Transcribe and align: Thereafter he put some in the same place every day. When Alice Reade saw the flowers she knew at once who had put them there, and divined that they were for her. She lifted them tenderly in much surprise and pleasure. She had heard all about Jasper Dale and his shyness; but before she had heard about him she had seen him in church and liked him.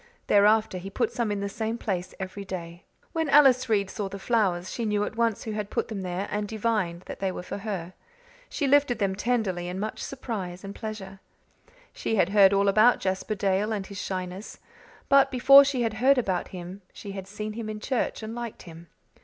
Thereafter 0.25 0.79
he 0.79 0.89
put 0.89 1.11
some 1.11 1.31
in 1.31 1.41
the 1.41 1.47
same 1.47 1.77
place 1.77 2.15
every 2.19 2.43
day. 2.43 2.85
When 3.11 3.29
Alice 3.29 3.69
Reade 3.69 3.91
saw 3.91 4.09
the 4.09 4.17
flowers 4.17 4.71
she 4.71 4.83
knew 4.83 5.03
at 5.03 5.15
once 5.15 5.43
who 5.43 5.51
had 5.51 5.69
put 5.69 5.89
them 5.89 6.01
there, 6.01 6.27
and 6.31 6.47
divined 6.47 7.01
that 7.01 7.19
they 7.19 7.31
were 7.31 7.43
for 7.43 7.59
her. 7.59 7.93
She 8.49 8.65
lifted 8.65 8.97
them 8.97 9.13
tenderly 9.13 9.67
in 9.67 9.79
much 9.79 9.99
surprise 10.01 10.63
and 10.63 10.73
pleasure. 10.73 11.19
She 11.93 12.15
had 12.15 12.29
heard 12.29 12.51
all 12.51 12.67
about 12.67 12.99
Jasper 12.99 13.35
Dale 13.35 13.71
and 13.71 13.85
his 13.85 14.01
shyness; 14.01 14.57
but 15.07 15.29
before 15.29 15.63
she 15.63 15.83
had 15.83 15.93
heard 15.93 16.17
about 16.17 16.47
him 16.47 16.81
she 16.91 17.11
had 17.11 17.27
seen 17.27 17.53
him 17.53 17.69
in 17.69 17.79
church 17.79 18.23
and 18.23 18.33
liked 18.33 18.63
him. 18.63 18.87